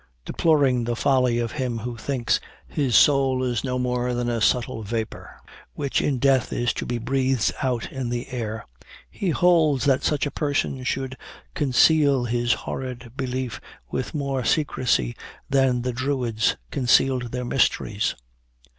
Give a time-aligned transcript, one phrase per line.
[0.25, 4.81] Deploring the folly of him who thinks "his soul is no more than a subtile
[4.81, 5.39] vapor,
[5.75, 8.65] which in death is to be breathed out in the air,"
[9.11, 11.15] he holds that such a person should
[11.53, 13.61] "conceal his horrid belief
[13.91, 15.15] with more secrecy
[15.51, 18.15] than the Druids concealed their mysteries.